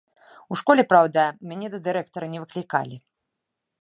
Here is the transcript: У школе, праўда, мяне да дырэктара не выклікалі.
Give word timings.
У 0.53 0.57
школе, 0.61 0.85
праўда, 0.93 1.25
мяне 1.51 1.67
да 1.73 1.79
дырэктара 1.89 2.31
не 2.33 2.39
выклікалі. 2.45 2.95